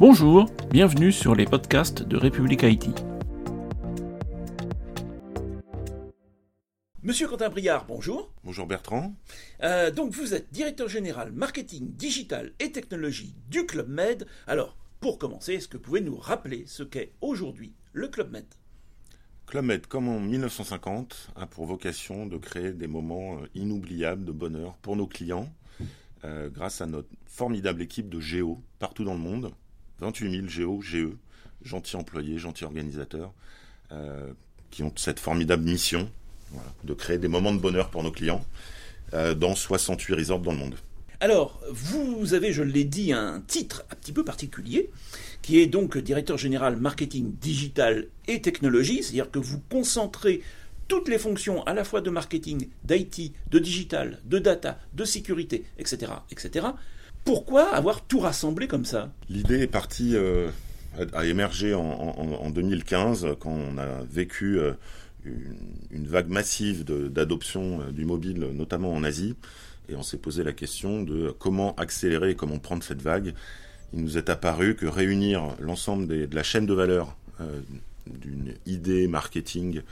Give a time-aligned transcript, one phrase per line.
[0.00, 2.90] Bonjour, bienvenue sur les podcasts de République Haïti.
[7.02, 8.32] Monsieur Quentin Briard, bonjour.
[8.42, 9.14] Bonjour Bertrand.
[9.62, 14.26] Euh, donc vous êtes directeur général marketing, digital et technologie du Club Med.
[14.46, 18.46] Alors, pour commencer, est-ce que vous pouvez nous rappeler ce qu'est aujourd'hui le Club Med?
[19.46, 24.32] Club Med, comme en 1950, a pour vocation de créer des moments euh, inoubliables de
[24.32, 25.52] bonheur pour nos clients,
[26.24, 29.52] euh, grâce à notre formidable équipe de géo partout dans le monde.
[30.00, 31.16] 28 000 géo, GE,
[31.62, 33.32] gentils employés, gentils organisateurs,
[33.92, 34.32] euh,
[34.70, 36.10] qui ont cette formidable mission
[36.84, 38.44] de créer des moments de bonheur pour nos clients
[39.12, 40.76] dans 68 resorts dans le monde.
[41.20, 44.90] Alors, vous avez, je l'ai dit, un titre un petit peu particulier,
[45.42, 50.42] qui est donc directeur général marketing digital et technologie, c'est-à-dire que vous concentrez
[50.88, 55.64] toutes les fonctions à la fois de marketing, d'IT, de digital, de data, de sécurité,
[55.78, 56.66] etc., etc.
[57.24, 59.10] Pourquoi avoir tout rassemblé comme ça?
[59.28, 60.50] L'idée est partie, euh,
[61.12, 64.72] a émergé en, 2015 quand on a vécu euh,
[65.90, 69.36] une, vague massive d'adoption euh, du mobile, notamment en Asie.
[69.88, 73.34] Et on s'est posé la question de comment accélérer et comment prendre cette vague.
[73.92, 77.60] Il nous est apparu que réunir l'ensemble de la chaîne de valeur euh,
[78.06, 79.82] d'une idée marketing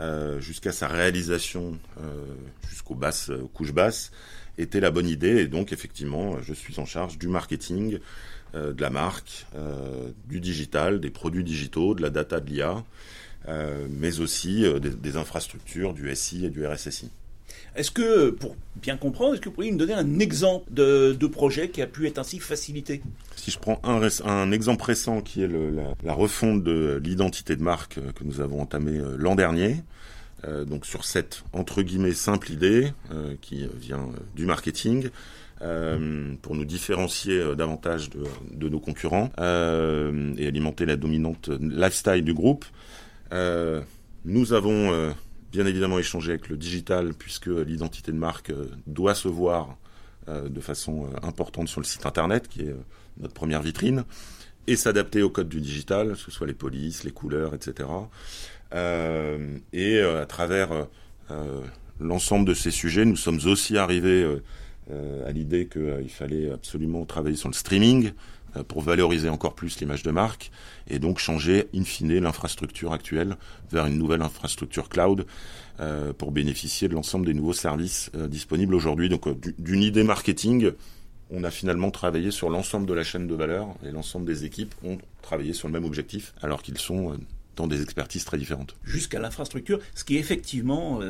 [0.00, 2.24] euh, jusqu'à sa réalisation, euh,
[2.68, 4.10] jusqu'aux basses couches basses,
[4.58, 5.38] était la bonne idée.
[5.38, 7.98] Et donc effectivement, je suis en charge du marketing,
[8.54, 9.46] de la marque,
[10.28, 12.84] du digital, des produits digitaux, de la data, de l'IA,
[13.88, 17.10] mais aussi des infrastructures, du SI et du RSSI.
[17.74, 21.68] Est-ce que, pour bien comprendre, est-ce que vous pourriez me donner un exemple de, projet
[21.70, 23.02] qui a pu être ainsi facilité?
[23.36, 28.12] Si je prends un, exemple récent qui est la, refonte de l'identité de marque euh,
[28.12, 29.76] que nous avons entamée euh, l'an dernier,
[30.44, 32.92] euh, donc sur cette entre guillemets simple idée
[33.40, 35.08] qui vient du marketing,
[35.60, 42.64] pour nous différencier davantage de, nos concurrents et alimenter la dominante lifestyle du groupe.
[44.24, 45.14] nous avons
[45.52, 49.76] bien évidemment échanger avec le digital puisque l'identité de marque euh, doit se voir
[50.28, 52.74] euh, de façon euh, importante sur le site internet qui est
[53.20, 54.04] notre première vitrine
[54.66, 57.88] et s'adapter au code du digital, que ce soit les polices, les couleurs, etc.
[59.72, 60.86] et à travers
[61.98, 64.24] l'ensemble de ces sujets, nous sommes aussi arrivés
[64.90, 68.12] à l'idée qu'il fallait absolument travailler sur le streaming,
[68.56, 70.50] euh, pour valoriser encore plus l'image de marque
[70.88, 73.36] et donc changer in fine l'infrastructure actuelle
[73.70, 75.26] vers une nouvelle infrastructure cloud
[75.80, 79.08] euh, pour bénéficier de l'ensemble des nouveaux services euh, disponibles aujourd'hui.
[79.08, 79.26] Donc
[79.58, 80.72] d'une idée marketing,
[81.30, 84.74] on a finalement travaillé sur l'ensemble de la chaîne de valeur et l'ensemble des équipes
[84.84, 87.16] ont travaillé sur le même objectif alors qu'ils sont
[87.56, 88.76] dans des expertises très différentes.
[88.84, 91.00] Jusqu'à l'infrastructure, ce qui effectivement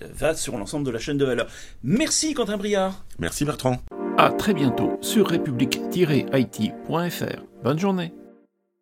[0.00, 1.46] va sur l'ensemble de la chaîne de valeur.
[1.82, 3.04] Merci Quentin Briard.
[3.18, 3.80] Merci Bertrand.
[4.16, 7.42] À très bientôt sur république-it.fr.
[7.62, 8.12] Bonne journée.